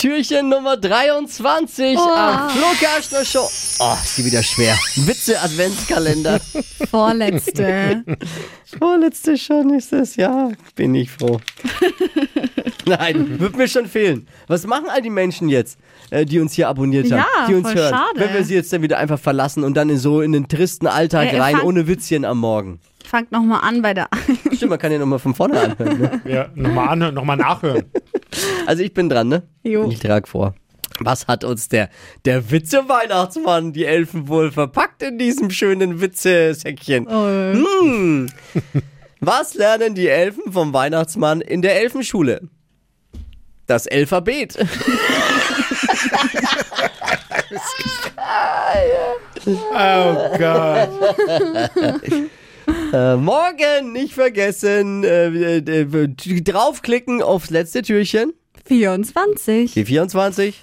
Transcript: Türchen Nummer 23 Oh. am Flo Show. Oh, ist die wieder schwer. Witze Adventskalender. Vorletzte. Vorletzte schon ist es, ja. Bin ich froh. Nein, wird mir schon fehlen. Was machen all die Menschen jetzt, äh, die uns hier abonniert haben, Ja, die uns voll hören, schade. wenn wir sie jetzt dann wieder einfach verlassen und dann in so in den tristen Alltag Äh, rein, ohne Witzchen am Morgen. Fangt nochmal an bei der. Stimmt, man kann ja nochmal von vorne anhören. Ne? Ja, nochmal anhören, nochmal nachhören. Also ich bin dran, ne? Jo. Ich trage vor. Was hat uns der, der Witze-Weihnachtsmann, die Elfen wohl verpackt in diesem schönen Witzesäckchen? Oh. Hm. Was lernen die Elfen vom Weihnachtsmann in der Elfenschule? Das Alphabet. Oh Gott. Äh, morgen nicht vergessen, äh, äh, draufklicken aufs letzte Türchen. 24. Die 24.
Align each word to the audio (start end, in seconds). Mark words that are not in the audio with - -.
Türchen 0.00 0.48
Nummer 0.48 0.78
23 0.78 1.94
Oh. 1.98 2.00
am 2.00 2.48
Flo 2.48 3.22
Show. 3.22 3.46
Oh, 3.80 3.94
ist 4.02 4.16
die 4.16 4.24
wieder 4.24 4.42
schwer. 4.42 4.74
Witze 4.96 5.38
Adventskalender. 5.38 6.40
Vorletzte. 6.90 8.02
Vorletzte 8.78 9.36
schon 9.36 9.68
ist 9.74 9.92
es, 9.92 10.16
ja. 10.16 10.52
Bin 10.74 10.94
ich 10.94 11.10
froh. 11.10 11.38
Nein, 12.86 13.38
wird 13.40 13.58
mir 13.58 13.68
schon 13.68 13.84
fehlen. 13.84 14.26
Was 14.46 14.66
machen 14.66 14.86
all 14.88 15.02
die 15.02 15.10
Menschen 15.10 15.50
jetzt, 15.50 15.78
äh, 16.08 16.24
die 16.24 16.40
uns 16.40 16.54
hier 16.54 16.68
abonniert 16.70 17.12
haben, 17.12 17.18
Ja, 17.18 17.46
die 17.46 17.54
uns 17.56 17.66
voll 17.68 17.76
hören, 17.76 17.90
schade. 17.94 18.20
wenn 18.20 18.32
wir 18.32 18.44
sie 18.44 18.54
jetzt 18.54 18.72
dann 18.72 18.80
wieder 18.80 18.96
einfach 18.96 19.20
verlassen 19.20 19.64
und 19.64 19.74
dann 19.74 19.90
in 19.90 19.98
so 19.98 20.22
in 20.22 20.32
den 20.32 20.48
tristen 20.48 20.86
Alltag 20.86 21.30
Äh, 21.30 21.38
rein, 21.40 21.60
ohne 21.60 21.86
Witzchen 21.86 22.24
am 22.24 22.38
Morgen. 22.38 22.80
Fangt 23.10 23.32
nochmal 23.32 23.62
an 23.64 23.82
bei 23.82 23.92
der. 23.92 24.08
Stimmt, 24.52 24.70
man 24.70 24.78
kann 24.78 24.92
ja 24.92 24.98
nochmal 24.98 25.18
von 25.18 25.34
vorne 25.34 25.58
anhören. 25.58 25.98
Ne? 25.98 26.20
Ja, 26.26 26.48
nochmal 26.54 26.90
anhören, 26.90 27.12
nochmal 27.12 27.36
nachhören. 27.36 27.90
Also 28.66 28.84
ich 28.84 28.94
bin 28.94 29.08
dran, 29.08 29.26
ne? 29.26 29.42
Jo. 29.64 29.90
Ich 29.90 29.98
trage 29.98 30.28
vor. 30.28 30.54
Was 31.00 31.26
hat 31.26 31.42
uns 31.42 31.68
der, 31.68 31.90
der 32.24 32.52
Witze-Weihnachtsmann, 32.52 33.72
die 33.72 33.84
Elfen 33.84 34.28
wohl 34.28 34.52
verpackt 34.52 35.02
in 35.02 35.18
diesem 35.18 35.50
schönen 35.50 36.00
Witzesäckchen? 36.00 37.08
Oh. 37.08 37.52
Hm. 37.82 38.30
Was 39.18 39.54
lernen 39.54 39.96
die 39.96 40.06
Elfen 40.06 40.52
vom 40.52 40.72
Weihnachtsmann 40.72 41.40
in 41.40 41.62
der 41.62 41.80
Elfenschule? 41.80 42.42
Das 43.66 43.88
Alphabet. 43.88 44.56
Oh 49.74 50.38
Gott. 50.38 50.90
Äh, 53.00 53.16
morgen 53.16 53.92
nicht 53.92 54.14
vergessen, 54.14 55.04
äh, 55.04 55.58
äh, 55.58 56.08
draufklicken 56.42 57.22
aufs 57.22 57.50
letzte 57.50 57.82
Türchen. 57.82 58.32
24. 58.66 59.74
Die 59.74 59.84
24. 59.84 60.60